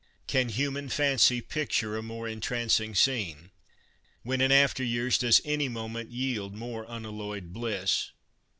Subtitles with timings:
[0.25, 3.51] Can human fancy picture a more entrancing scene?
[4.23, 8.09] When in after years does any moment yield more unalloyed bliss